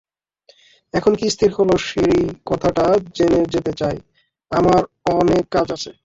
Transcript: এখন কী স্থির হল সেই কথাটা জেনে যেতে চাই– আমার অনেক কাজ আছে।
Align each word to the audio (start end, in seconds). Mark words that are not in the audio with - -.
এখন 0.93 1.13
কী 1.15 1.27
স্থির 1.29 1.51
হল 1.53 1.69
সেই 1.87 2.17
কথাটা 2.45 2.85
জেনে 3.15 3.41
যেতে 3.53 3.71
চাই– 3.77 3.99
আমার 4.51 4.81
অনেক 5.13 5.43
কাজ 5.51 5.67
আছে। 5.71 5.91